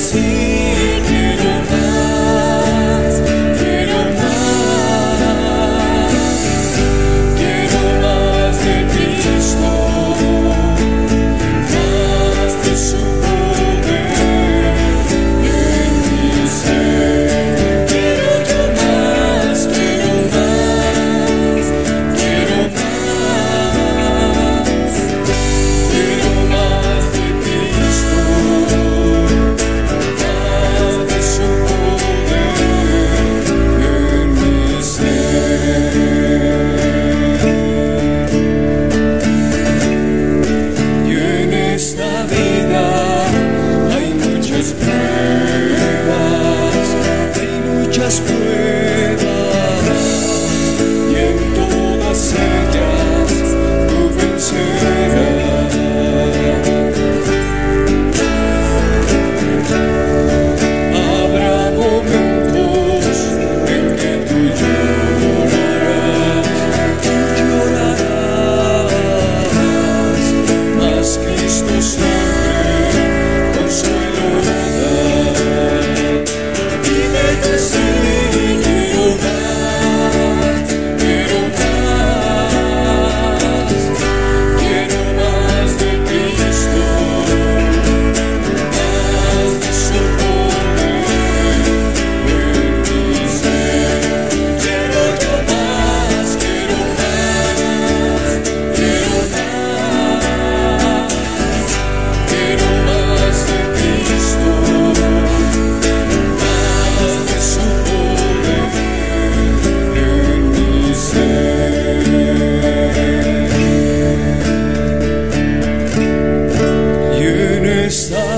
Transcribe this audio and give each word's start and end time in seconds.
assim. 0.00 0.49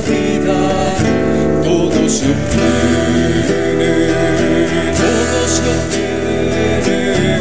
vida 0.01 0.93
todo 1.63 2.09
se 2.09 2.25
obtiene, 2.31 3.85
todo 4.97 5.39
se 5.55 5.63
obtiene 5.75 7.41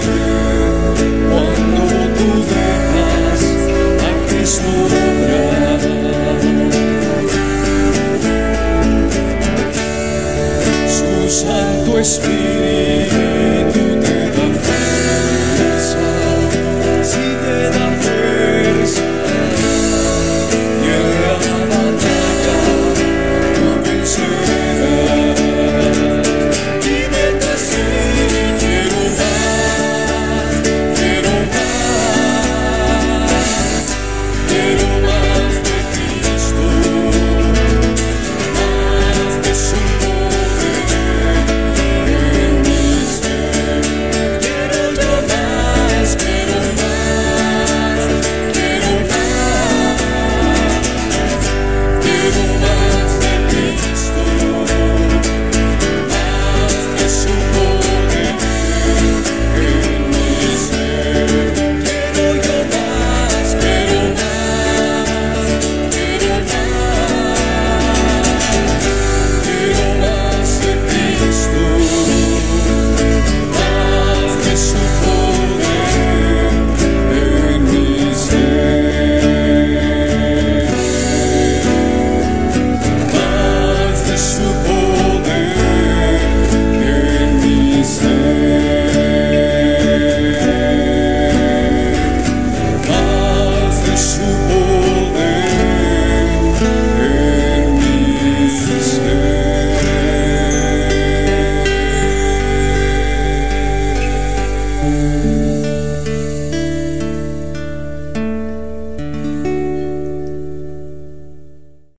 cuando 1.29 1.81
tú 2.17 2.29
dejas 2.51 3.41
a 4.03 4.11
Cristo 4.27 4.69
obrar. 4.85 5.79
Su 10.87 11.29
Santo 11.29 11.91
Espíritu. 11.99 13.30